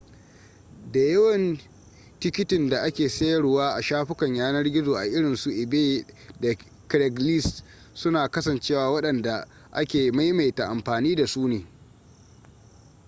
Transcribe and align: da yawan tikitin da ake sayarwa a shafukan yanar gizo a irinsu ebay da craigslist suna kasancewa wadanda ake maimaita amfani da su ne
da 0.91 0.99
yawan 0.99 1.57
tikitin 2.19 2.69
da 2.69 2.79
ake 2.83 3.09
sayarwa 3.09 3.69
a 3.75 3.81
shafukan 3.81 4.35
yanar 4.35 4.63
gizo 4.71 4.93
a 4.97 5.05
irinsu 5.05 5.51
ebay 5.51 6.05
da 6.39 6.55
craigslist 6.87 7.63
suna 7.93 8.27
kasancewa 8.29 8.91
wadanda 8.93 9.47
ake 9.71 10.11
maimaita 10.11 10.65
amfani 10.67 11.15
da 11.15 11.27
su 11.27 11.47
ne 11.47 11.67